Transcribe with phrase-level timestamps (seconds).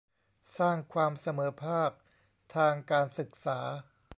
[0.57, 1.91] สร้างความเสมอภาค
[2.55, 3.59] ทางการศึกษา